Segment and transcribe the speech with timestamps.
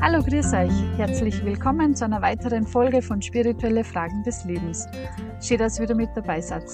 [0.00, 0.96] Hallo, grüß euch.
[0.96, 4.86] Herzlich willkommen zu einer weiteren Folge von Spirituelle Fragen des Lebens.
[5.42, 6.64] Schön, dass ihr wieder mit dabei seid.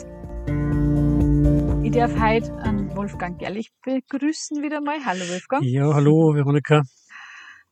[1.83, 4.99] Ich darf heute an Wolfgang Gerlich begrüßen wieder mal.
[5.07, 5.65] Hallo Wolfgang.
[5.65, 6.83] Ja, hallo Veronika.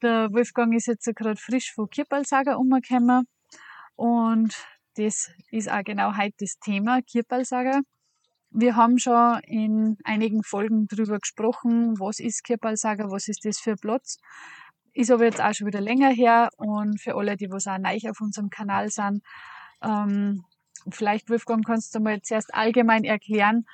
[0.01, 3.27] Der Wolfgang ist jetzt gerade frisch von Kirpalsager umgekommen
[3.95, 4.55] und
[4.97, 7.83] das ist auch genau heute das Thema Kirpalsager.
[8.51, 13.73] Wir haben schon in einigen Folgen darüber gesprochen, was ist Kirpalsager, was ist das für
[13.73, 14.19] ein Platz.
[14.95, 17.99] Ist aber jetzt auch schon wieder länger her und für alle, die was auch neu
[18.11, 19.23] auf unserem Kanal sind,
[19.83, 20.45] ähm,
[20.91, 23.67] vielleicht Wolfgang, kannst du mal zuerst allgemein erklären,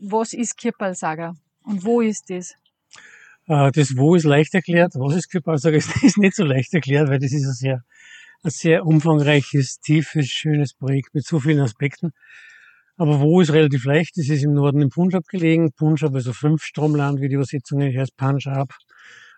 [0.00, 1.34] was ist Kirpalsager
[1.64, 2.54] und wo ist das?
[3.46, 7.18] Äh, das Wo ist leicht erklärt, was ist Kirpalsager ist nicht so leicht erklärt, weil
[7.18, 7.84] das ist ein sehr,
[8.42, 12.12] ein sehr umfangreiches, tiefes, schönes Projekt mit so vielen Aspekten.
[12.96, 14.16] Aber wo ist relativ leicht?
[14.16, 15.72] Das ist im Norden im Punjab gelegen.
[15.72, 18.74] Punjab, also fünf Stromland, wie die Übersetzung heißt, Punjab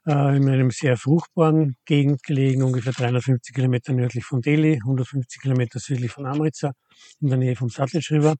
[0.06, 5.78] äh, in einem sehr fruchtbaren Gegend gelegen, ungefähr 350 Kilometer nördlich von Delhi, 150 Kilometer
[5.78, 6.72] südlich von Amritsar,
[7.20, 8.34] in der Nähe vom Satluj River.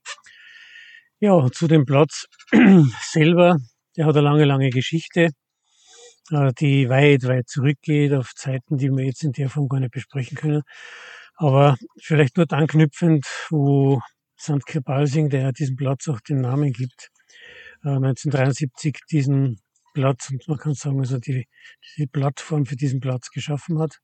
[1.21, 2.27] Ja, zu dem Platz
[3.13, 3.57] selber,
[3.97, 5.31] der hat eine lange, lange Geschichte,
[6.31, 9.93] äh, die weit, weit zurückgeht auf Zeiten, die wir jetzt in der Form gar nicht
[9.93, 10.63] besprechen können.
[11.37, 14.01] Aber vielleicht dort anknüpfend, wo
[14.39, 14.65] St.
[14.67, 17.11] Kirbal Singh, der diesem Platz auch den Namen gibt,
[17.83, 19.61] 1973 äh, diesen
[19.95, 21.47] Platz und man kann sagen, also die,
[21.97, 24.01] die Plattform für diesen Platz geschaffen hat.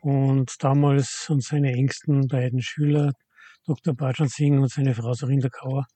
[0.00, 3.12] Und damals und seine engsten beiden Schüler,
[3.64, 3.94] Dr.
[3.94, 5.86] Bajan Singh und seine Frau Surinder Kaur,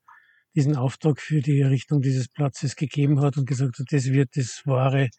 [0.55, 4.61] diesen Auftrag für die Errichtung dieses Platzes gegeben hat und gesagt hat, das wird das
[4.65, 5.09] wahre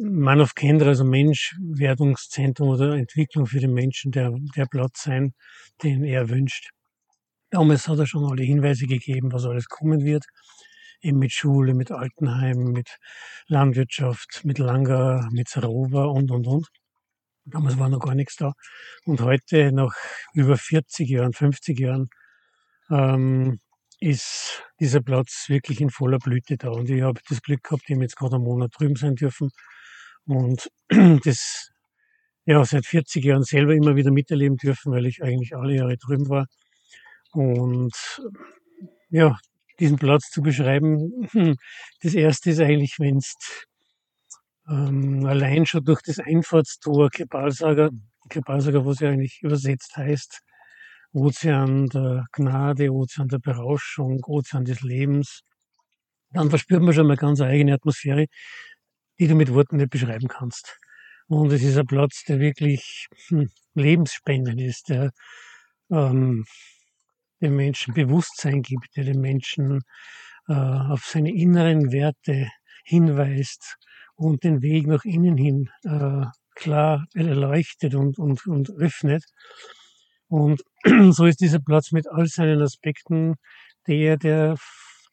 [0.00, 5.34] Man of Kendra, also Menschwerdungszentrum oder Entwicklung für den Menschen, der, der Platz sein,
[5.82, 6.70] den er wünscht.
[7.50, 10.24] Damals hat er schon alle Hinweise gegeben, was alles kommen wird
[11.00, 12.96] eben mit Schule, mit Altenheim, mit
[13.48, 16.66] Landwirtschaft, mit Langer, mit Sarova und, und, und.
[17.44, 18.52] Damals war noch gar nichts da.
[19.04, 19.94] Und heute, nach
[20.34, 22.08] über 40 Jahren, 50 Jahren,
[22.90, 23.60] ähm,
[24.00, 26.70] ist dieser Platz wirklich in voller Blüte da.
[26.70, 29.50] Und ich habe das Glück gehabt, eben jetzt gerade einen Monat drüben sein dürfen.
[30.26, 30.70] Und
[31.24, 31.70] das
[32.46, 36.28] ja seit 40 Jahren selber immer wieder miterleben dürfen, weil ich eigentlich alle Jahre drüben
[36.28, 36.46] war.
[37.32, 37.92] Und
[39.10, 39.38] ja,
[39.80, 41.28] diesen Platz zu beschreiben.
[41.30, 41.56] Hm,
[42.02, 43.34] das erste ist eigentlich, wenn es
[44.68, 47.90] ähm, allein schon durch das Einfahrtstor Kebalsager,
[48.28, 50.40] Kebalsager, was ja eigentlich übersetzt heißt,
[51.12, 55.42] Ozean der Gnade, Ozean der Berauschung, Ozean des Lebens,
[56.30, 58.26] dann verspürt man schon mal ganz eigene Atmosphäre,
[59.18, 60.78] die du mit Worten nicht beschreiben kannst.
[61.28, 65.10] Und es ist ein Platz, der wirklich hm, lebensspendend ist, der
[65.90, 66.44] ähm,
[67.40, 69.82] dem Menschen Bewusstsein gibt, der den Menschen
[70.48, 72.48] äh, auf seine inneren Werte
[72.84, 73.76] hinweist
[74.14, 79.24] und den Weg nach innen hin äh, klar erleuchtet und, und, und öffnet.
[80.28, 80.62] Und
[81.10, 83.34] so ist dieser Platz mit all seinen Aspekten
[83.86, 84.56] der, der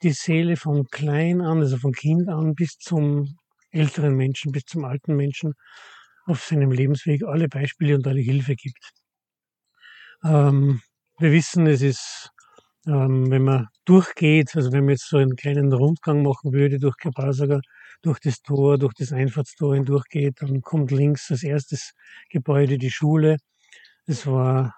[0.02, 3.38] die Seele von klein an, also von Kind an bis zum
[3.72, 5.54] älteren Menschen, bis zum alten Menschen
[6.26, 8.92] auf seinem Lebensweg alle Beispiele und alle Hilfe gibt.
[10.24, 10.82] Ähm,
[11.24, 12.32] wir wissen, es ist,
[12.86, 16.98] ähm, wenn man durchgeht, also wenn man jetzt so einen kleinen Rundgang machen würde durch
[16.98, 17.62] Kapasaga,
[18.02, 21.94] durch das Tor, durch das Einfahrtstor hindurchgeht, dann kommt links als erstes
[22.30, 23.38] Gebäude die Schule.
[24.06, 24.76] Es war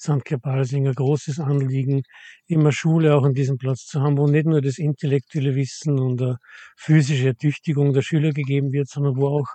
[0.00, 0.24] St.
[0.24, 2.02] Kebalsing ein großes Anliegen,
[2.46, 6.20] immer Schule auch an diesem Platz zu haben, wo nicht nur das intellektuelle Wissen und
[6.20, 6.34] die
[6.76, 9.48] physische Ertüchtigung der Schüler gegeben wird, sondern wo auch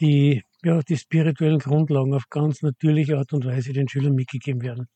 [0.00, 4.86] die, ja, die spirituellen Grundlagen auf ganz natürliche Art und Weise den Schülern mitgegeben werden.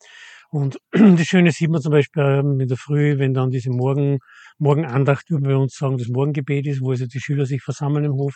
[0.52, 4.18] Und das Schöne sieht man zum Beispiel ähm, in der Früh, wenn dann diese Morgen,
[4.58, 8.12] Morgenandacht, wie wir uns sagen, das Morgengebet ist, wo also die Schüler sich versammeln im
[8.12, 8.34] Hof,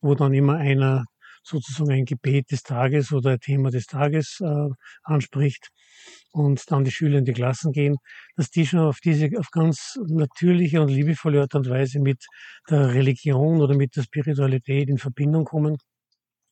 [0.00, 1.04] wo dann immer einer
[1.42, 4.68] sozusagen ein Gebet des Tages oder ein Thema des Tages äh,
[5.02, 5.68] anspricht
[6.30, 7.96] und dann die Schüler in die Klassen gehen,
[8.36, 12.24] dass die schon auf diese, auf ganz natürliche und liebevolle Art und Weise mit
[12.70, 15.76] der Religion oder mit der Spiritualität in Verbindung kommen.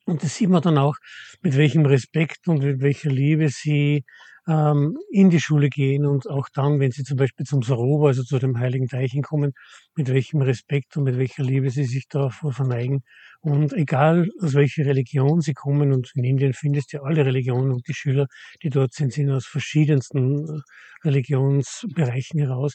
[0.05, 0.97] Und das sieht man dann auch,
[1.41, 4.05] mit welchem Respekt und mit welcher Liebe sie
[4.51, 8.25] ähm, in die Schule gehen und auch dann, wenn sie zum Beispiel zum Saroba, also
[8.25, 9.53] zu dem heiligen Teichen kommen,
[9.95, 13.03] mit welchem Respekt und mit welcher Liebe sie sich davor verneigen.
[13.41, 17.71] Und egal aus welcher Religion sie kommen, und in Indien findest du ja alle Religionen
[17.71, 18.27] und die Schüler,
[18.63, 20.63] die dort sind, sind aus verschiedensten
[21.05, 22.75] Religionsbereichen heraus,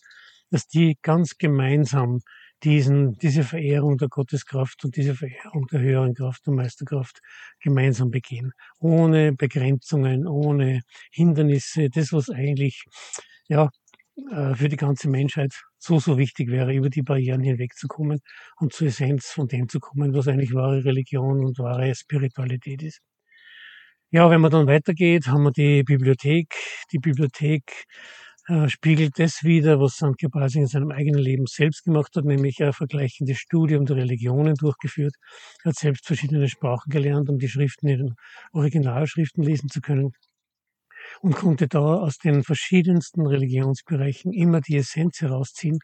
[0.50, 2.19] dass die ganz gemeinsam
[2.66, 7.22] diesen, diese Verehrung der Gotteskraft und diese Verehrung der höheren Kraft und Meisterkraft
[7.62, 8.52] gemeinsam begehen.
[8.80, 10.82] Ohne Begrenzungen, ohne
[11.12, 11.90] Hindernisse.
[11.90, 12.84] Das, was eigentlich,
[13.48, 13.70] ja,
[14.32, 18.20] äh, für die ganze Menschheit so, so wichtig wäre, über die Barrieren hinwegzukommen
[18.60, 23.02] und zur Essenz von dem zu kommen, was eigentlich wahre Religion und wahre Spiritualität ist.
[24.12, 26.54] Ja, wenn man dann weitergeht, haben wir die Bibliothek.
[26.92, 27.86] Die Bibliothek
[28.47, 30.18] äh, spiegelt das wider, was St.
[30.18, 35.15] Gebasing in seinem eigenen Leben selbst gemacht hat, nämlich ein vergleichendes Studium der Religionen durchgeführt.
[35.63, 38.15] Er hat selbst verschiedene Sprachen gelernt, um die Schriften in den
[38.53, 40.12] Originalschriften lesen zu können
[41.21, 45.80] und konnte da aus den verschiedensten Religionsbereichen immer die Essenz herausziehen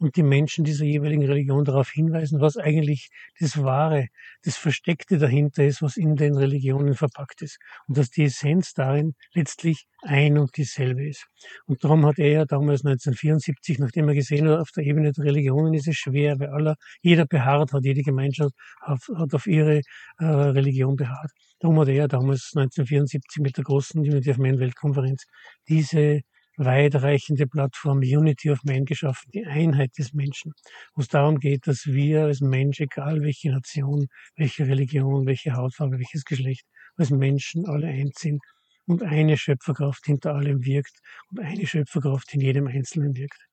[0.00, 3.08] und die Menschen dieser jeweiligen Religion darauf hinweisen, was eigentlich
[3.38, 4.08] das Wahre,
[4.42, 7.58] das Versteckte dahinter ist, was in den Religionen verpackt ist.
[7.86, 11.26] Und dass die Essenz darin letztlich ein und dieselbe ist.
[11.66, 15.24] Und darum hat er ja damals 1974, nachdem er gesehen hat, auf der Ebene der
[15.24, 19.80] Religionen ist es schwer, weil aller, jeder beharrt hat, jede Gemeinschaft hat, auf ihre
[20.18, 21.30] äh, Religion beharrt.
[21.58, 25.24] Darum hat er damals 1974 mit der großen Unity of Man Weltkonferenz
[25.68, 26.20] diese
[26.56, 30.52] weitreichende Plattform Unity of Man geschaffen, die Einheit des Menschen,
[30.94, 34.06] wo es darum geht, dass wir als Mensch, egal welche Nation,
[34.36, 36.66] welche Religion, welche Hautfarbe, welches Geschlecht,
[36.96, 38.42] als Menschen alle eins sind
[38.86, 40.98] und eine Schöpferkraft hinter allem wirkt
[41.30, 43.46] und eine Schöpferkraft in jedem Einzelnen wirkt.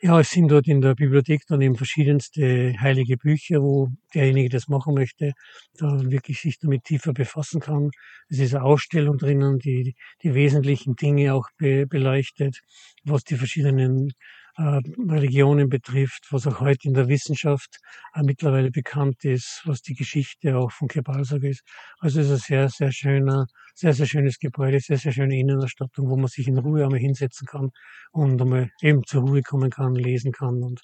[0.00, 4.60] Ja, es sind dort in der Bibliothek dann eben verschiedenste heilige Bücher, wo derjenige, der
[4.60, 5.32] das machen möchte,
[5.76, 7.90] da wirklich sich damit tiefer befassen kann.
[8.28, 12.60] Es ist eine Ausstellung drinnen, die die wesentlichen Dinge auch be beleuchtet,
[13.04, 14.12] was die verschiedenen
[14.58, 17.78] Religionen betrifft, was auch heute in der Wissenschaft
[18.14, 21.62] äh, mittlerweile bekannt ist, was die Geschichte auch von Kebalsag ist.
[22.00, 26.08] Also es ist ein sehr, sehr schöner, sehr, sehr schönes Gebäude, sehr, sehr schöne Innenausstattung,
[26.10, 27.70] wo man sich in Ruhe einmal hinsetzen kann
[28.12, 30.80] und einmal eben zur Ruhe kommen kann, lesen kann und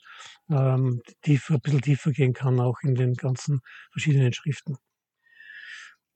[0.51, 3.61] ähm, tiefer, ein bisschen tiefer gehen kann, auch in den ganzen
[3.93, 4.77] verschiedenen Schriften.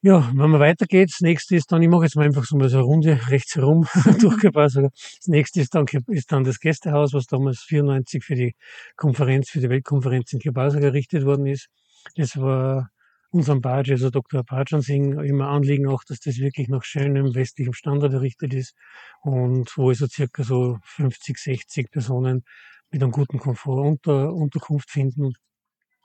[0.00, 2.68] Ja, wenn man weitergeht, das nächste ist dann, ich mache jetzt mal einfach so mal
[2.68, 3.84] so eine Runde rechts herum
[4.20, 4.76] durchgepasst.
[4.76, 8.54] Das nächste ist dann, ist dann das Gästehaus, was damals 94 für die
[8.94, 11.68] Konferenz, für die Weltkonferenz in Kibasa errichtet worden ist.
[12.14, 12.90] Das war
[13.30, 14.44] unserem Badge, also Dr.
[14.44, 18.74] Pajan Singh, immer Anliegen auch, dass das wirklich nach schönem westlichem Standard errichtet ist
[19.22, 22.44] und wo also circa so 50, 60 Personen
[22.92, 25.32] mit einem guten Komfort unter, Unterkunft finden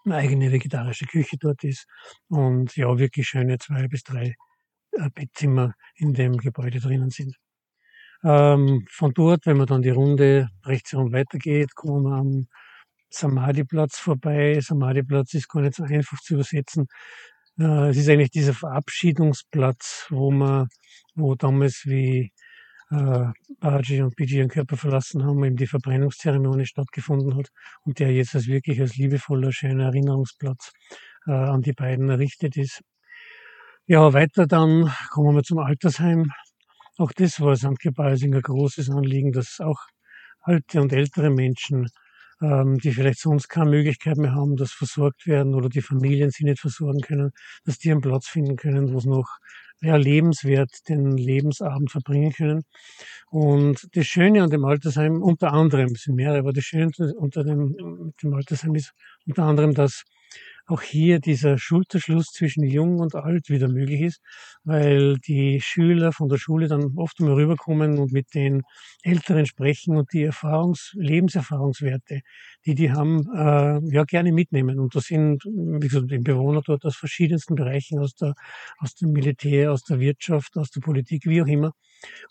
[0.06, 1.86] eine eigene vegetarische Küche dort ist
[2.28, 4.36] und ja, wirklich schöne zwei bis drei
[4.94, 7.36] äh, Bettzimmer in dem Gebäude drinnen sind.
[8.24, 12.48] Ähm, von dort, wenn man dann die Runde rechts herum weitergeht, kommen wir am
[13.10, 14.60] Samadhi-Platz vorbei.
[14.62, 16.88] Samadhi-Platz ist gar nicht so einfach zu übersetzen.
[17.60, 20.68] Äh, es ist eigentlich dieser Verabschiedungsplatz, wo man,
[21.16, 22.32] wo damals wie
[22.94, 27.50] äh, Baji und Biji ihren Körper verlassen haben, eben die Verbrennungszeremonie stattgefunden hat
[27.84, 30.72] und der jetzt als wirklich als liebevoller, schöner Erinnerungsplatz
[31.28, 32.82] äh, an die beiden errichtet ist.
[33.88, 36.32] Ja, weiter dann kommen wir zum Altersheim.
[36.98, 37.80] Auch das war St.
[37.80, 39.80] Gebalsing ein großes Anliegen, dass auch
[40.42, 41.88] alte und ältere Menschen,
[42.42, 46.44] ähm, die vielleicht sonst keine Möglichkeit mehr haben, dass versorgt werden oder die Familien sie
[46.44, 47.32] nicht versorgen können,
[47.66, 49.28] dass die einen Platz finden können, wo es noch
[49.82, 52.64] ja, lebenswert den Lebensabend verbringen können.
[53.32, 57.44] Und das Schöne an dem Altersheim, unter anderem, es sind mehrere, aber das Schöne unter
[57.44, 58.94] dem, dem Altersheim ist
[59.26, 60.04] unter anderem, dass
[60.66, 64.22] auch hier dieser Schulterschluss zwischen Jung und Alt wieder möglich ist,
[64.64, 68.62] weil die Schüler von der Schule dann oft einmal rüberkommen und mit den
[69.02, 72.22] Älteren sprechen und die Erfahrungs-, Lebenserfahrungswerte,
[72.66, 74.80] die die haben, äh, ja gerne mitnehmen.
[74.80, 78.34] Und das sind, wie gesagt, die Bewohner dort aus verschiedensten Bereichen, aus der,
[78.78, 81.72] aus dem Militär, aus der Wirtschaft, aus der Politik, wie auch immer.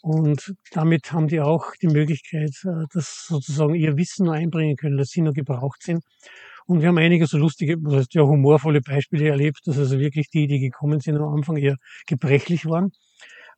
[0.02, 4.96] Und damit haben die auch die Möglichkeit, äh, dass sozusagen ihr Wissen nur einbringen können,
[4.96, 6.02] dass sie nur gebraucht sind.
[6.72, 10.30] Und wir haben einige so lustige, das heißt ja humorvolle Beispiele erlebt, dass also wirklich
[10.30, 11.76] die, die gekommen sind am Anfang eher
[12.06, 12.92] gebrechlich waren.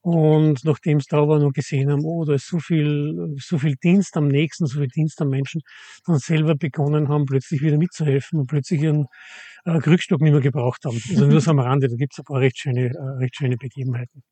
[0.00, 3.76] Und nachdem es da war, noch gesehen haben, oh, da ist so viel, so viel
[3.76, 5.62] Dienst am Nächsten, so viel Dienst am Menschen,
[6.06, 9.06] dann selber begonnen haben, plötzlich wieder mitzuhelfen und plötzlich ihren
[9.64, 11.00] äh, Krückstock nicht mehr gebraucht haben.
[11.08, 13.56] Also nur so am Rande, da gibt es ein paar recht schöne, äh, recht schöne
[13.56, 14.24] Begebenheiten.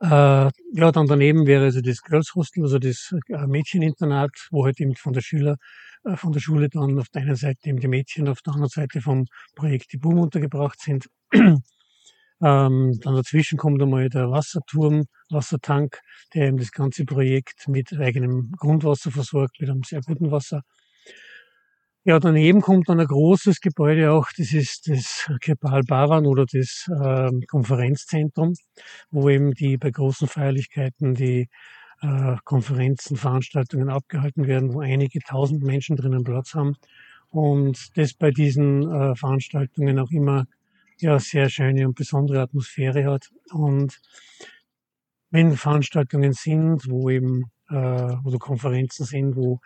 [0.00, 4.80] Äh, ja, dann daneben wäre also das Girls Hostel, also das äh, Mädcheninternat, wo halt
[4.80, 5.56] eben von der Schüler
[6.04, 8.70] äh, von der Schule dann auf der einen Seite eben die Mädchen, auf der anderen
[8.70, 11.08] Seite vom Projekt die Boom untergebracht sind.
[11.32, 11.62] ähm,
[12.40, 16.00] dann dazwischen kommt einmal der Wasserturm, Wassertank,
[16.34, 20.62] der eben das ganze Projekt mit eigenem Grundwasser versorgt, mit einem sehr guten Wasser.
[22.06, 26.86] Ja, daneben kommt dann ein großes Gebäude auch, das ist das Kepal Baran oder das
[27.00, 28.52] äh, Konferenzzentrum,
[29.10, 31.48] wo eben die bei großen Feierlichkeiten die
[32.02, 36.76] äh, Konferenzen, Veranstaltungen abgehalten werden, wo einige tausend Menschen drinnen Platz haben
[37.30, 40.44] und das bei diesen äh, Veranstaltungen auch immer
[40.98, 43.98] ja sehr schöne und besondere Atmosphäre hat und
[45.30, 47.74] wenn Veranstaltungen sind, wo eben äh,
[48.24, 49.60] oder Konferenzen sind, wo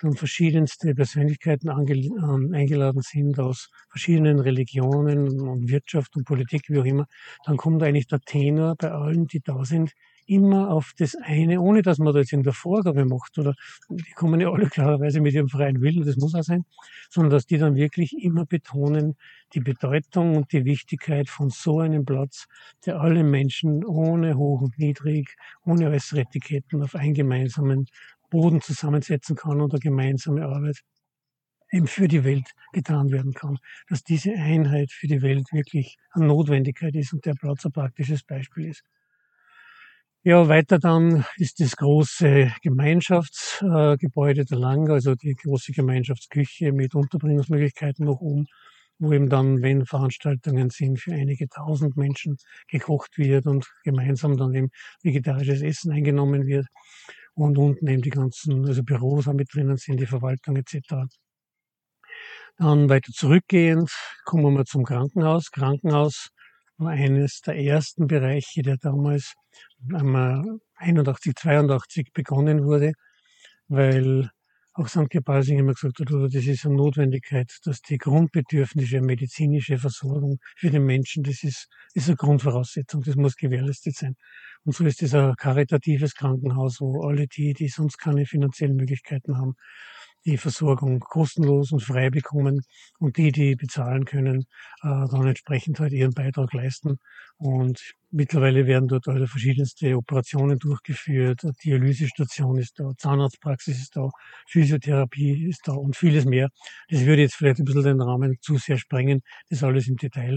[0.00, 7.06] dann verschiedenste Persönlichkeiten eingeladen sind aus verschiedenen Religionen und Wirtschaft und Politik, wie auch immer,
[7.44, 9.92] dann kommt eigentlich der Tenor bei allen, die da sind,
[10.26, 13.54] immer auf das eine, ohne dass man da jetzt in der Vorgabe macht, oder
[13.88, 16.64] die kommen ja alle klarerweise mit ihrem freien Willen, das muss auch sein,
[17.10, 19.16] sondern dass die dann wirklich immer betonen,
[19.54, 22.46] die Bedeutung und die Wichtigkeit von so einem Platz,
[22.86, 27.86] der alle Menschen ohne hoch und niedrig, ohne äußere Etiketten auf einen gemeinsamen
[28.30, 30.82] Boden zusammensetzen kann oder gemeinsame Arbeit
[31.72, 33.58] eben für die Welt getan werden kann.
[33.88, 38.22] Dass diese Einheit für die Welt wirklich eine Notwendigkeit ist und der Platz ein praktisches
[38.22, 38.82] Beispiel ist.
[40.24, 48.06] Ja, weiter dann ist das große Gemeinschaftsgebäude der Lang, also die große Gemeinschaftsküche mit Unterbringungsmöglichkeiten
[48.06, 48.46] noch oben,
[49.00, 52.36] wo eben dann, wenn Veranstaltungen sind, für einige tausend Menschen
[52.68, 54.68] gekocht wird und gemeinsam dann eben
[55.02, 56.66] vegetarisches Essen eingenommen wird.
[57.34, 61.08] Und unten eben die ganzen, also Büros auch mit drinnen sind, die Verwaltung etc.
[62.58, 63.90] Dann weiter zurückgehend
[64.24, 65.50] kommen wir zum Krankenhaus.
[65.50, 66.28] Krankenhaus
[66.78, 69.34] eines der ersten Bereiche, der damals
[70.76, 72.92] 81, 82 begonnen wurde,
[73.68, 74.30] weil
[74.74, 75.10] auch St.
[75.10, 80.70] Gebalsing immer gesagt hat, oder das ist eine Notwendigkeit, dass die grundbedürfnisse medizinische Versorgung für
[80.70, 84.16] den Menschen, das ist, ist eine Grundvoraussetzung, das muss gewährleistet sein.
[84.64, 89.36] Und so ist es ein karitatives Krankenhaus, wo alle die, die sonst keine finanziellen Möglichkeiten
[89.36, 89.56] haben,
[90.24, 92.62] die Versorgung kostenlos und frei bekommen
[92.98, 94.46] und die, die bezahlen können,
[94.82, 96.98] äh, dann entsprechend halt ihren Beitrag leisten.
[97.36, 101.42] Und mittlerweile werden dort alle verschiedenste Operationen durchgeführt.
[101.42, 104.10] Eine Dialysestation ist da, Zahnarztpraxis ist da,
[104.48, 106.48] Physiotherapie ist da und vieles mehr.
[106.88, 110.36] Das würde jetzt vielleicht ein bisschen den Rahmen zu sehr sprengen, das alles im Detail.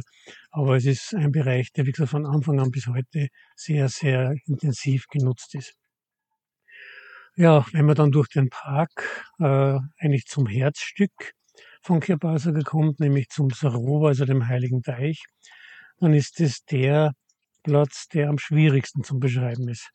[0.51, 4.35] Aber es ist ein Bereich, der, wie gesagt, von Anfang an bis heute sehr, sehr
[4.45, 5.75] intensiv genutzt ist.
[7.37, 11.33] Ja, wenn man dann durch den Park äh, eigentlich zum Herzstück
[11.81, 15.21] von Kirbasaga kommt, nämlich zum Sarowa, also dem Heiligen Teich,
[15.99, 17.11] dann ist es der
[17.63, 19.89] Platz, der am schwierigsten zum Beschreiben ist.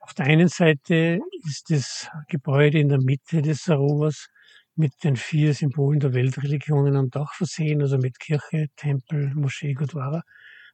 [0.00, 4.28] Auf der einen Seite ist das Gebäude in der Mitte des Sarovas
[4.74, 10.22] mit den vier Symbolen der Weltreligionen am Dach versehen, also mit Kirche, Tempel, Moschee, Gurdwara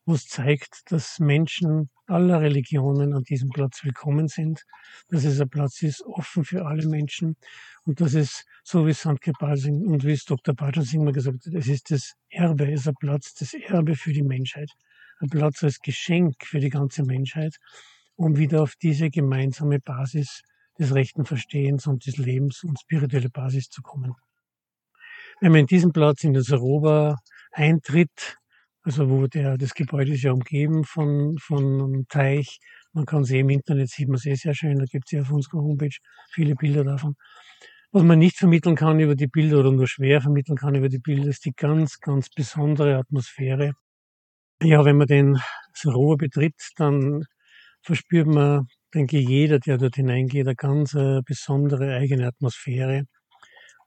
[0.05, 4.65] wo es zeigt, dass Menschen aller Religionen an diesem Platz willkommen sind,
[5.09, 7.37] dass es ein Platz ist, offen für alle Menschen
[7.85, 10.55] und dass es, so wie Sandke Balsing und wie es Dr.
[10.55, 14.13] Balsing mal gesagt hat, es ist das Erbe, es ist ein Platz, das Erbe für
[14.13, 14.71] die Menschheit,
[15.21, 17.57] ein Platz als Geschenk für die ganze Menschheit,
[18.17, 20.43] um wieder auf diese gemeinsame Basis
[20.79, 24.15] des rechten Verstehens und des Lebens und spirituelle Basis zu kommen.
[25.41, 27.17] Wenn man in diesen Platz in das Europa
[27.53, 28.39] eintritt,
[28.85, 32.59] also wo der, das Gebäude ist ja umgeben von, von einem Teich.
[32.93, 34.79] Man kann sehen, im Internet sieht man es eh sehr schön.
[34.79, 35.97] Da gibt es ja auf unserer Homepage
[36.33, 37.15] viele Bilder davon.
[37.93, 40.99] Was man nicht vermitteln kann über die Bilder oder nur schwer vermitteln kann über die
[40.99, 43.73] Bilder, ist die ganz, ganz besondere Atmosphäre.
[44.63, 45.39] Ja, wenn man den
[45.75, 47.25] Soroa betritt, dann
[47.83, 53.05] verspürt man, denke ich, jeder, der dort hineingeht, eine ganz äh, besondere eigene Atmosphäre.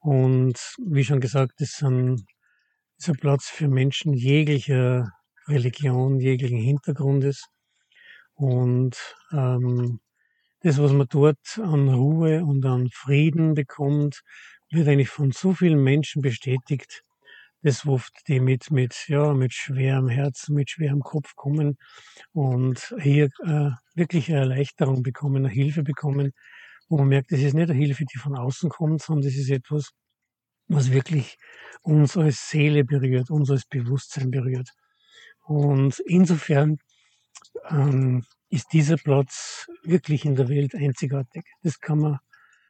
[0.02, 2.24] Und wie schon gesagt, das sind
[2.98, 5.12] ist ein Platz für Menschen jeglicher
[5.48, 7.46] Religion, jeglichen Hintergrundes.
[8.34, 8.98] Und
[9.32, 10.00] ähm,
[10.62, 14.22] das, was man dort an Ruhe und an Frieden bekommt,
[14.72, 17.04] wird eigentlich von so vielen Menschen bestätigt.
[17.62, 21.78] Das oft die mit, mit, ja, mit schwerem Herzen, mit schwerem Kopf kommen
[22.32, 26.32] und hier äh, wirklich eine Erleichterung bekommen, eine Hilfe bekommen,
[26.90, 29.50] wo man merkt, das ist nicht eine Hilfe, die von außen kommt, sondern das ist
[29.50, 29.92] etwas,
[30.68, 31.38] was wirklich
[31.82, 34.70] uns als Seele berührt, uns als Bewusstsein berührt.
[35.44, 36.78] Und insofern
[37.70, 41.46] ähm, ist dieser Platz wirklich in der Welt einzigartig.
[41.62, 42.20] Das kann man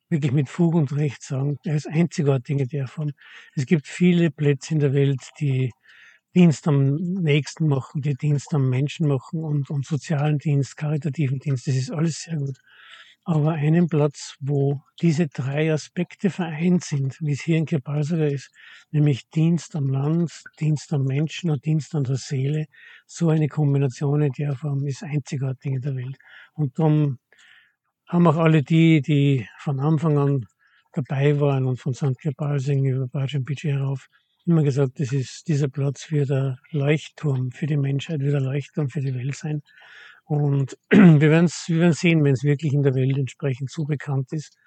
[0.09, 1.57] wirklich mit Fug und Recht sagen.
[1.63, 3.11] Er ist einzigartig in der Form.
[3.55, 5.71] Es gibt viele Plätze in der Welt, die
[6.35, 11.65] Dienst am Nächsten machen, die Dienst am Menschen machen und, und sozialen Dienst, karitativen Dienst.
[11.67, 12.59] Das ist alles sehr gut
[13.25, 18.51] aber einen Platz, wo diese drei Aspekte vereint sind, wie es hier in Kepalsaga ist,
[18.91, 22.67] nämlich Dienst am Land, Dienst am Menschen und Dienst an der Seele,
[23.07, 26.17] so eine Kombination in der Form ist einzigartig in der Welt.
[26.53, 27.17] Und darum
[28.07, 30.45] haben auch alle die, die von Anfang an
[30.93, 32.19] dabei waren und von St.
[32.19, 34.07] Kepalsing über Bajan Beach herauf,
[34.45, 38.89] immer gesagt, das ist dieser Platz wird der Leuchtturm für die Menschheit, wird der Leuchtturm
[38.89, 39.63] für die Welt sein.
[40.25, 44.31] Und wir werden wir werden sehen, wenn es wirklich in der Welt entsprechend so bekannt
[44.33, 44.57] ist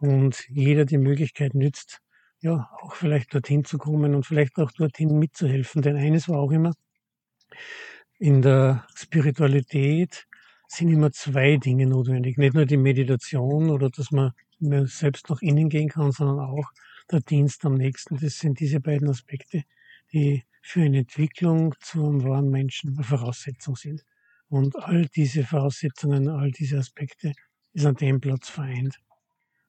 [0.00, 2.00] und jeder die Möglichkeit nützt,
[2.40, 5.82] ja, auch vielleicht dorthin zu kommen und vielleicht auch dorthin mitzuhelfen.
[5.82, 6.72] Denn eines war auch immer,
[8.18, 10.26] in der Spiritualität
[10.68, 12.36] sind immer zwei Dinge notwendig.
[12.36, 16.70] Nicht nur die Meditation oder dass man selbst nach innen gehen kann, sondern auch
[17.10, 18.18] der Dienst am nächsten.
[18.18, 19.62] Das sind diese beiden Aspekte,
[20.12, 24.04] die für eine Entwicklung zum wahren Menschen eine Voraussetzung sind.
[24.48, 27.32] Und all diese Voraussetzungen, all diese Aspekte
[27.72, 28.98] ist an dem Platz vereint.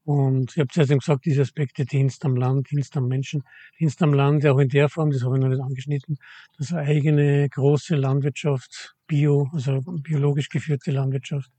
[0.05, 3.43] Und ich habe zuerst gesagt, diese Aspekte Dienst am Land, Dienst am Menschen,
[3.79, 6.17] Dienst am Land, auch in der Form, das habe ich noch nicht angeschnitten,
[6.57, 11.51] dass eine eigene große Landwirtschaft, Bio, also biologisch geführte Landwirtschaft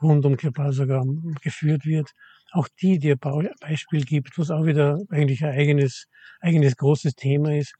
[0.00, 1.02] rund um Kirpasaga
[1.42, 2.12] geführt wird.
[2.52, 3.18] Auch die, die ein
[3.60, 6.06] Beispiel gibt, was auch wieder eigentlich ein eigenes,
[6.40, 7.74] eigenes großes Thema ist,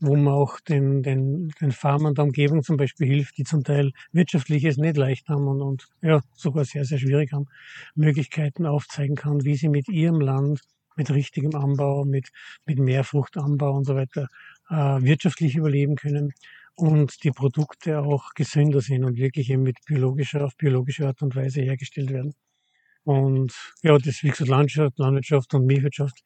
[0.00, 3.92] wo man auch den, den, den Farmern der Umgebung zum Beispiel hilft, die zum Teil
[4.12, 7.46] wirtschaftliches nicht leicht haben und, und ja, sogar sehr, sehr schwierig haben,
[7.94, 10.60] Möglichkeiten aufzeigen kann, wie sie mit ihrem Land,
[10.96, 12.28] mit richtigem Anbau, mit,
[12.66, 14.28] mit Mehrfruchtanbau und so weiter
[14.70, 16.32] äh, wirtschaftlich überleben können
[16.74, 21.34] und die Produkte auch gesünder sind und wirklich eben mit biologischer, auf biologische Art und
[21.34, 22.34] Weise hergestellt werden.
[23.02, 23.52] Und
[23.82, 26.22] ja, das wie gesagt Landwirtschaft, Landwirtschaft und Milchwirtschaft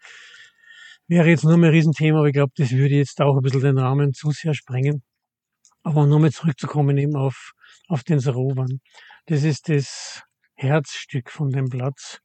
[1.09, 3.79] wäre jetzt nur ein Riesenthema, aber ich glaube, das würde jetzt auch ein bisschen den
[3.79, 5.03] Rahmen zu sehr sprengen.
[5.83, 7.53] Aber nochmal zurückzukommen eben auf,
[7.89, 8.81] auf den Sarovan.
[9.27, 10.23] Das ist das
[10.55, 12.19] Herzstück von dem Platz,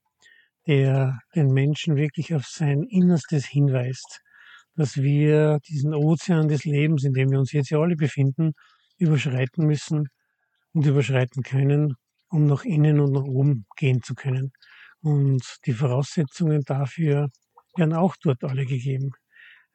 [0.67, 4.21] der den Menschen wirklich auf sein Innerstes hinweist,
[4.75, 8.51] dass wir diesen Ozean des Lebens, in dem wir uns jetzt ja alle befinden,
[8.97, 10.09] überschreiten müssen
[10.73, 11.95] und überschreiten können,
[12.29, 14.51] um nach innen und nach oben gehen zu können.
[15.01, 17.29] Und die Voraussetzungen dafür
[17.77, 19.11] werden auch dort alle gegeben.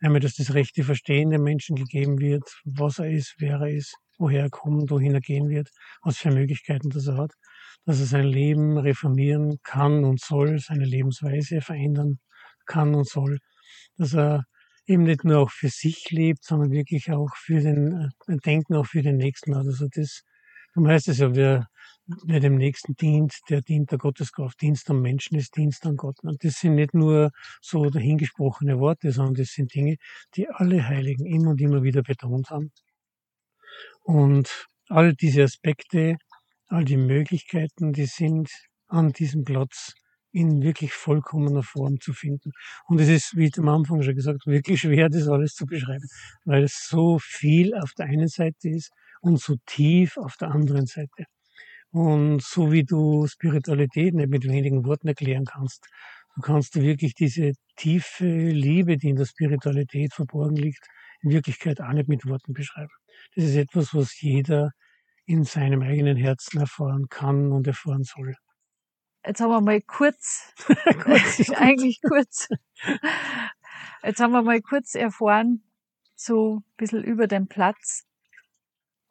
[0.01, 3.97] Einmal, dass das rechte Verstehen dem Menschen gegeben wird, was er ist, wer er ist,
[4.19, 5.69] woher er kommt, wohin er gehen wird,
[6.03, 7.33] was für Möglichkeiten das er hat,
[7.85, 12.19] dass er sein Leben reformieren kann und soll, seine Lebensweise verändern
[12.67, 13.39] kann und soll,
[13.97, 14.45] dass er
[14.87, 18.87] eben nicht nur auch für sich lebt, sondern wirklich auch für den äh, Denken auch
[18.87, 19.67] für den Nächsten hat.
[19.67, 20.23] Also das,
[20.75, 21.69] darum heißt es ja, wer
[22.07, 24.61] wer dem Nächsten dient, der dient der Gotteskraft.
[24.61, 26.19] Dienst am Menschen ist Dienst an Gott.
[26.23, 27.31] Und das sind nicht nur
[27.61, 29.97] so dahingesprochene Worte, sondern das sind Dinge,
[30.35, 32.73] die alle Heiligen immer und immer wieder betont haben.
[34.03, 36.17] Und all diese Aspekte,
[36.67, 38.51] all die Möglichkeiten, die sind
[38.89, 39.95] an diesem Platz
[40.33, 42.53] in wirklich vollkommener Form zu finden.
[42.87, 46.07] Und es ist, wie ich am Anfang schon gesagt wirklich schwer, das alles zu beschreiben,
[46.45, 50.87] weil es so viel auf der einen Seite ist und so tief auf der anderen
[50.87, 51.27] Seite.
[51.93, 55.87] Und so wie du Spiritualität nicht mit wenigen Worten erklären kannst,
[56.35, 60.87] so kannst du wirklich diese tiefe Liebe, die in der Spiritualität verborgen liegt,
[61.21, 62.93] in Wirklichkeit auch nicht mit Worten beschreiben.
[63.37, 64.71] Das ist etwas, was jeder
[65.27, 68.35] in seinem eigenen Herzen erfahren kann und erfahren soll.
[69.25, 70.53] Jetzt haben wir mal kurz,
[71.05, 72.49] kurz eigentlich kurz,
[74.03, 75.63] jetzt haben wir mal kurz erfahren,
[76.17, 78.05] so ein bisschen über den Platz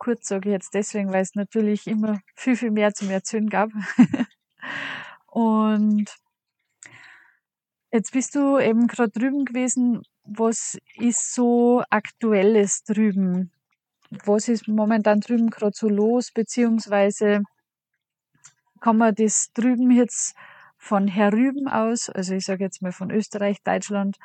[0.02, 3.70] kurz sage ich jetzt deswegen, weil es natürlich immer viel, viel mehr zum Erzählen gab.
[5.28, 6.06] und
[7.92, 10.02] jetzt bist du eben gerade drüben gewesen.
[10.24, 13.52] Was ist so aktuelles drüben?
[14.26, 16.32] Was ist momentan drüben gerade so los?
[16.32, 17.44] Beziehungsweise
[18.80, 20.36] kann man das drüben jetzt
[20.78, 24.18] von herüben aus, also ich sage jetzt mal von Österreich, Deutschland,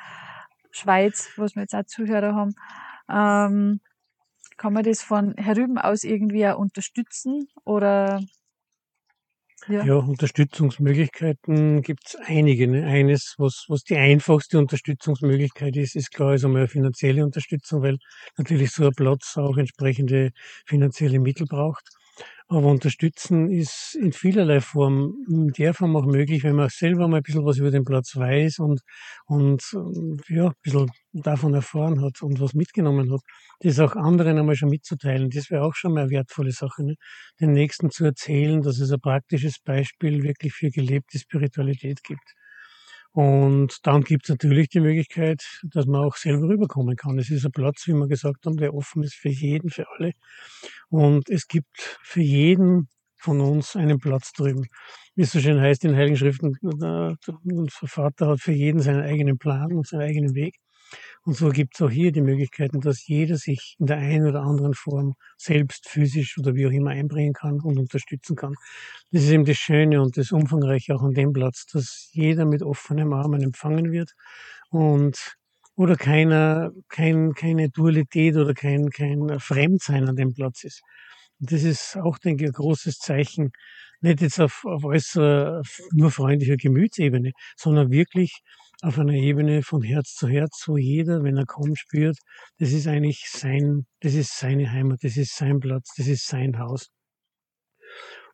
[0.71, 2.55] Schweiz, was wir jetzt auch Zuhörer haben,
[3.09, 3.79] ähm,
[4.57, 8.19] kann man das von herüben aus irgendwie auch unterstützen oder
[9.67, 9.83] ja.
[9.83, 12.67] ja, Unterstützungsmöglichkeiten gibt es einige.
[12.67, 12.85] Ne?
[12.85, 17.97] Eines, was, was die einfachste Unterstützungsmöglichkeit ist, ist klar, ist einmal eine finanzielle Unterstützung, weil
[18.37, 20.31] natürlich so ein Platz auch entsprechende
[20.65, 21.96] finanzielle Mittel braucht.
[22.49, 27.17] Aber unterstützen ist in vielerlei Form, in der Form auch möglich, wenn man selber mal
[27.17, 28.81] ein bisschen was über den Platz weiß und,
[29.25, 29.61] und
[30.29, 33.19] ja, ein bisschen davon erfahren hat und was mitgenommen hat,
[33.59, 35.29] das auch anderen einmal schon mitzuteilen.
[35.29, 36.85] Das wäre auch schon mal eine wertvolle Sache.
[36.85, 36.95] Ne?
[37.41, 42.36] Den Nächsten zu erzählen, dass es ein praktisches Beispiel wirklich für gelebte Spiritualität gibt.
[43.11, 47.17] Und dann gibt es natürlich die Möglichkeit, dass man auch selber rüberkommen kann.
[47.19, 50.11] Es ist ein Platz, wie wir gesagt haben, der offen ist für jeden, für alle.
[50.89, 54.65] Und es gibt für jeden von uns einen Platz drüben.
[55.15, 57.17] Wie es so schön heißt in Heiligen Schriften, unser
[57.87, 60.55] Vater hat für jeden seinen eigenen Plan und seinen eigenen Weg.
[61.23, 64.41] Und so gibt es auch hier die Möglichkeiten, dass jeder sich in der einen oder
[64.41, 68.53] anderen Form selbst physisch oder wie auch immer einbringen kann und unterstützen kann.
[69.11, 72.63] Das ist eben das Schöne und das Umfangreiche auch an dem Platz, dass jeder mit
[72.63, 74.13] offenen Armen empfangen wird
[74.69, 75.37] und
[75.75, 80.81] oder keiner, kein, keine Dualität oder kein, kein Fremdsein an dem Platz ist.
[81.39, 83.51] Und das ist auch, denke ich, ein großes Zeichen,
[84.01, 88.41] nicht jetzt auf, auf äußerer, nur freundlicher Gemütsebene, sondern wirklich
[88.81, 92.17] auf einer Ebene von Herz zu Herz, wo jeder, wenn er kommt, spürt,
[92.59, 96.59] das ist eigentlich sein, das ist seine Heimat, das ist sein Platz, das ist sein
[96.59, 96.89] Haus.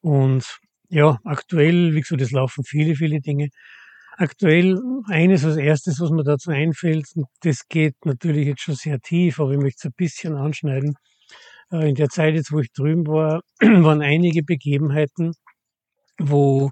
[0.01, 3.49] Und ja, aktuell, wie gesagt, es laufen viele, viele Dinge.
[4.17, 4.79] aktuell
[5.09, 7.07] eines als erstes, was mir dazu einfällt,
[7.41, 10.95] das geht natürlich jetzt schon sehr tief, aber ich möchte es ein bisschen anschneiden.
[11.71, 15.33] Äh, in der Zeit jetzt, wo ich drüben war, waren einige Begebenheiten,
[16.19, 16.71] wo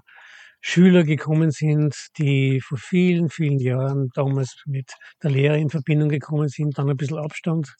[0.64, 6.48] Schüler gekommen sind, die vor vielen, vielen Jahren damals mit der Lehre in Verbindung gekommen
[6.48, 7.74] sind, dann ein bisschen Abstand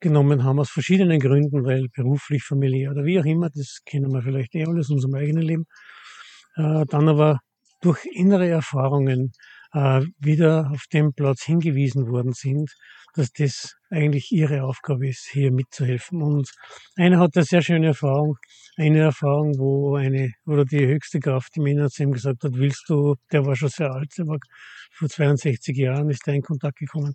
[0.00, 4.22] genommen haben aus verschiedenen Gründen, weil beruflich, familiär oder wie auch immer, das kennen wir
[4.22, 5.66] vielleicht eh alles aus unserem eigenen Leben,
[6.56, 7.40] äh, dann aber
[7.82, 9.32] durch innere Erfahrungen
[9.74, 12.72] äh, wieder auf den Platz hingewiesen worden sind,
[13.14, 16.22] dass das eigentlich ihre Aufgabe ist, hier mitzuhelfen.
[16.22, 16.50] Und
[16.96, 18.36] einer hat eine sehr schöne Erfahrung,
[18.76, 22.84] eine Erfahrung, wo eine, oder die höchste Kraft im Inneren zu ihm gesagt hat, willst
[22.88, 24.38] du, der war schon sehr alt, der war
[24.94, 27.14] vor 62 Jahren ist er in Kontakt gekommen,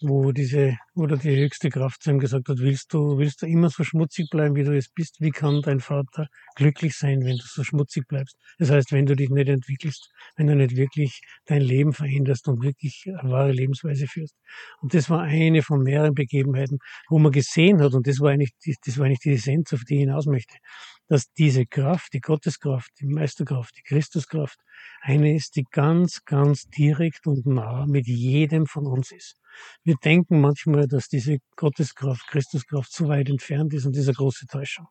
[0.00, 3.70] wo diese, oder die höchste Kraft zu ihm gesagt hat, willst du, willst du immer
[3.70, 5.16] so schmutzig bleiben, wie du es bist?
[5.20, 8.36] Wie kann dein Vater glücklich sein, wenn du so schmutzig bleibst?
[8.58, 12.62] Das heißt, wenn du dich nicht entwickelst, wenn du nicht wirklich dein Leben veränderst und
[12.62, 14.34] wirklich eine wahre Lebensweise führst.
[14.80, 18.52] Und das war eine von mehreren Begebenheiten, wo man gesehen hat, und das war eigentlich,
[18.84, 20.56] das war eigentlich die Essenz, auf die ich hinaus möchte,
[21.08, 24.58] dass diese Kraft, die Gotteskraft, die Meisterkraft, die Christuskraft,
[25.00, 29.36] eine ist, die ganz, ganz direkt und nah mit jedem von uns ist.
[29.84, 34.86] Wir denken manchmal, dass diese Gotteskraft, Christuskraft so weit entfernt ist und diese große Täuschung.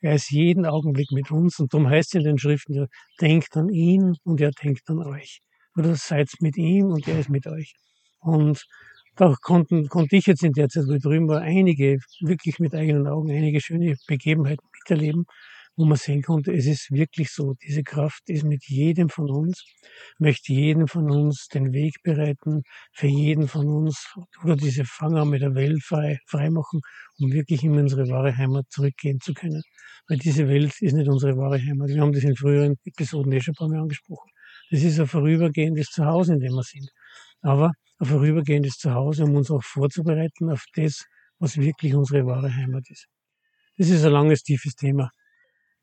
[0.00, 2.88] Er ist jeden Augenblick mit uns und darum heißt es in den Schriften, er
[3.20, 5.40] denkt an ihn und er denkt an euch.
[5.76, 7.74] Oder seid mit ihm und er ist mit euch.
[8.18, 8.64] Und
[9.18, 12.74] da konnten, konnte ich jetzt in der Zeit, wo ich drüben war, einige, wirklich mit
[12.74, 15.26] eigenen Augen, einige schöne Begebenheiten miterleben,
[15.76, 19.64] wo man sehen konnte, es ist wirklich so, diese Kraft ist mit jedem von uns,
[20.18, 25.42] möchte jedem von uns den Weg bereiten, für jeden von uns oder diese Fanger mit
[25.42, 26.80] der Welt frei, frei machen,
[27.18, 29.62] um wirklich in unsere wahre Heimat zurückgehen zu können.
[30.08, 31.88] Weil diese Welt ist nicht unsere wahre Heimat.
[31.88, 34.30] Wir haben das in früheren Episoden eh schon ein paar Mal angesprochen.
[34.70, 36.88] Das ist ein vorübergehendes Zuhause, in dem wir sind.
[37.42, 41.06] Aber ein vorübergehendes Zuhause, um uns auch vorzubereiten auf das,
[41.38, 43.06] was wirklich unsere wahre Heimat ist.
[43.76, 45.10] Das ist ein langes, tiefes Thema.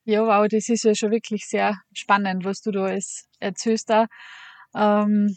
[0.04, 3.92] Ja, wow, das ist ja schon wirklich sehr spannend, was du da alles erzählst.
[4.76, 5.36] Ähm,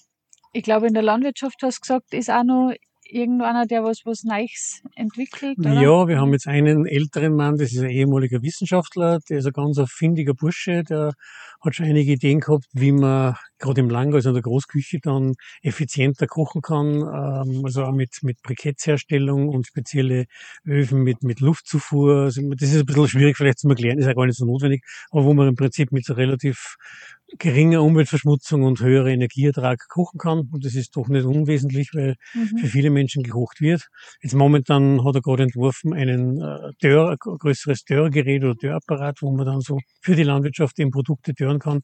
[0.53, 2.75] ich glaube, in der Landwirtschaft hast du gesagt, ist auch noch
[3.09, 5.59] irgendeiner, der was, was Neues entwickelt?
[5.59, 5.81] Oder?
[5.81, 9.53] Ja, wir haben jetzt einen älteren Mann, das ist ein ehemaliger Wissenschaftler, der ist ein
[9.53, 11.13] ganz findiger Bursche, der
[11.61, 15.35] hat schon einige Ideen gehabt, wie man gerade im Lang, also in der Großküche, dann
[15.63, 20.27] effizienter kochen kann, ähm, also auch mit, mit Brikettsherstellung und spezielle
[20.65, 22.23] Öfen mit, mit Luftzufuhr.
[22.25, 24.85] Also das ist ein bisschen schwierig vielleicht zu erklären, ist ja gar nicht so notwendig,
[25.11, 26.77] aber wo man im Prinzip mit so relativ
[27.37, 30.49] geringer Umweltverschmutzung und höherer Energieertrag kochen kann.
[30.51, 32.59] Und das ist doch nicht unwesentlich, weil mhm.
[32.59, 33.89] für viele Menschen gekocht wird.
[34.23, 39.31] Jetzt momentan hat er gerade entworfen einen äh, Dörr, ein größeres Dörrgerät oder Dörrapparat, wo
[39.31, 41.81] man dann so für die Landwirtschaft eben Produkte dörren kann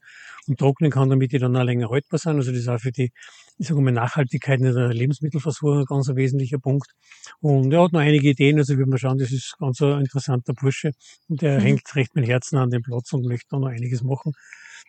[0.47, 2.37] und trocknen kann, damit die dann auch länger haltbar sind.
[2.37, 3.11] Also das ist auch für die,
[3.57, 6.91] ich sage mal, Nachhaltigkeit in der Lebensmittelversorgung ein ganz wesentlicher Punkt.
[7.39, 10.53] Und er hat noch einige Ideen, also wird man schauen, das ist ganz ein interessanter
[10.53, 10.91] Bursche
[11.27, 11.63] und der mhm.
[11.63, 14.33] hängt recht mit Herzen an dem Platz und möchte da noch einiges machen.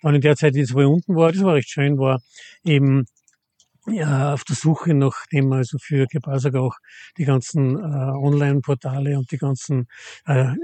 [0.03, 2.21] Dann in der Zeit, die wo ich unten war, das war recht schön, war
[2.65, 3.07] eben
[3.89, 6.75] ja, auf der Suche nach dem also für Gebrauchsag auch
[7.19, 9.87] die ganzen äh, Online-Portale und die ganzen
[10.27, 10.55] äh,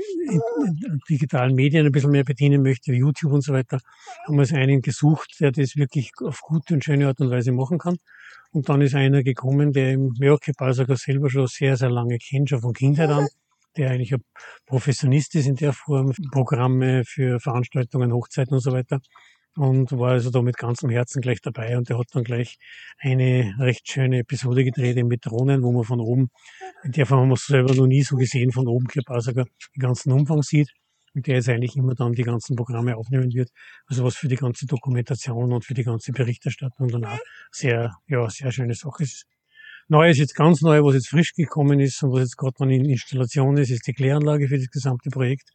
[1.09, 3.79] digitalen Medien ein bisschen mehr bedienen möchte, YouTube und so weiter,
[4.27, 7.53] haben wir also einen gesucht, der das wirklich auf gute und schöne Art und Weise
[7.53, 7.97] machen kann.
[8.51, 12.51] Und dann ist einer gekommen, der im Jörg Gebrauchsager selber schon sehr, sehr lange kennt,
[12.51, 13.29] schon von Kindheit an,
[13.77, 14.23] der eigentlich ein
[14.67, 19.01] Professionist ist in der Form, Programme für Veranstaltungen, Hochzeiten und so weiter.
[19.55, 21.77] Und war also da mit ganzem Herzen gleich dabei.
[21.77, 22.57] Und der hat dann gleich
[22.99, 26.31] eine recht schöne Episode gedreht mit Drohnen, wo man von oben,
[26.85, 29.81] in der Form haben wir es selber noch nie so gesehen, von oben Klapausager den
[29.81, 30.71] ganzen Umfang sieht.
[31.15, 33.51] Und der jetzt eigentlich immer dann die ganzen Programme aufnehmen wird,
[33.87, 37.19] also was für die ganze Dokumentation und für die ganze Berichterstattung dann auch
[37.51, 39.27] sehr, ja, sehr schöne Sache ist.
[39.89, 42.71] Neu ist jetzt ganz neu, was jetzt frisch gekommen ist und was jetzt gerade noch
[42.71, 45.51] in Installation ist, ist die Kläranlage für das gesamte Projekt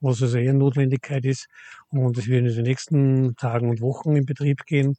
[0.00, 1.46] was also eher Notwendigkeit ist.
[1.88, 4.96] Und es wird in den nächsten Tagen und Wochen in Betrieb gehen.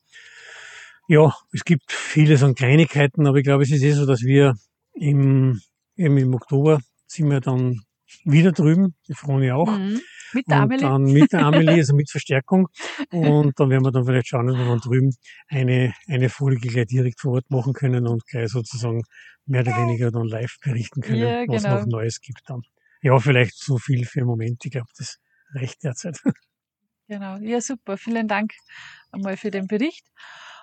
[1.08, 4.55] Ja, es gibt vieles an Kleinigkeiten, aber ich glaube, es ist eh so, dass wir
[4.93, 5.60] im,
[5.95, 7.82] eben im Oktober sind wir dann
[8.25, 9.71] wieder drüben, die Froni auch.
[9.71, 10.01] Mhm.
[10.34, 10.86] Mit der Amelie.
[10.86, 12.68] Und dann mit der Amelie, also mit Verstärkung.
[13.12, 15.15] Und dann werden wir dann vielleicht schauen, dass wir dann drüben
[15.48, 19.02] eine, eine Folge gleich direkt vor Ort machen können und gleich sozusagen
[19.46, 21.54] mehr oder weniger dann live berichten können, ja, genau.
[21.54, 22.62] was noch Neues gibt dann
[23.02, 24.63] ja, vielleicht so viel für den Moment.
[24.65, 25.18] Ich glaube, das
[25.54, 26.20] reicht derzeit.
[27.12, 27.98] Genau, ja super.
[27.98, 28.52] Vielen Dank
[29.12, 30.06] einmal für den Bericht.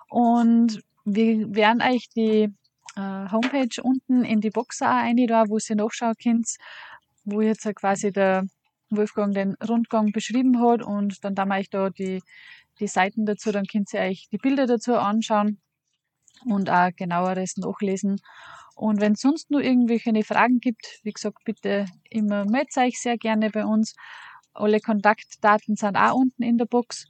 [0.08, 2.54] Und wir werden euch die
[2.94, 6.46] äh, Homepage unten in die Box auch rein, da, wo ihr nachschauen könnt,
[7.24, 8.44] wo jetzt quasi der
[8.90, 12.22] Wolfgang den Rundgang beschrieben hat und dann da ich da die,
[12.78, 15.60] die Seiten dazu, dann könnt ihr euch die Bilder dazu anschauen
[16.44, 18.20] und auch genaueres nachlesen.
[18.74, 23.16] Und wenn es sonst nur irgendwelche Fragen gibt, wie gesagt, bitte immer meldet euch sehr
[23.16, 23.94] gerne bei uns.
[24.52, 27.06] Alle Kontaktdaten sind auch unten in der Box.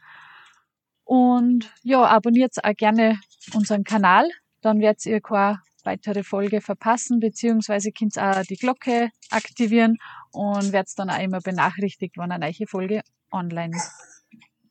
[1.05, 3.21] Und ja, abonniert auch gerne
[3.55, 4.29] unseren Kanal,
[4.61, 9.97] dann werdet ihr keine weitere Folge verpassen, beziehungsweise könnt auch die Glocke aktivieren
[10.33, 13.77] und werdet dann auch immer benachrichtigt, wann eine neue Folge online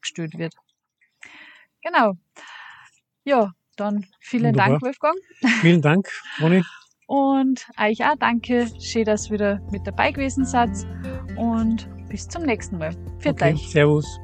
[0.01, 0.53] gestellt wird.
[1.81, 2.13] Genau.
[3.23, 4.69] Ja, dann vielen Wunderbar.
[4.69, 5.17] Dank, Wolfgang.
[5.61, 6.63] Vielen Dank, Ronny.
[7.07, 8.67] Und euch auch danke.
[8.79, 10.71] Schön, dass ihr wieder mit dabei gewesen seid.
[11.37, 12.95] Und bis zum nächsten Mal.
[13.19, 13.69] Für okay, euch.
[13.69, 14.19] Servus.